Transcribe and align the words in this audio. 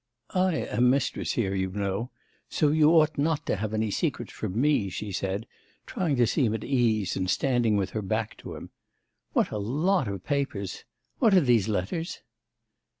'I 0.31 0.53
am 0.55 0.89
mistress 0.89 1.33
here, 1.33 1.53
you 1.53 1.69
know, 1.69 2.09
so 2.49 2.71
you 2.71 2.89
ought 2.89 3.19
not 3.19 3.45
to 3.45 3.57
have 3.57 3.71
any 3.71 3.91
secrets 3.91 4.33
from 4.33 4.59
me,' 4.59 4.89
she 4.89 5.11
said, 5.11 5.45
trying 5.85 6.15
to 6.15 6.25
seem 6.25 6.55
at 6.55 6.63
ease, 6.63 7.15
and 7.15 7.29
standing 7.29 7.77
with 7.77 7.91
her 7.91 8.01
back 8.01 8.35
to 8.37 8.55
him. 8.55 8.71
'What 9.33 9.51
a 9.51 9.59
lot 9.59 10.07
of 10.07 10.23
papers! 10.23 10.85
what 11.19 11.35
are 11.35 11.39
these 11.41 11.67
letters? 11.67 12.23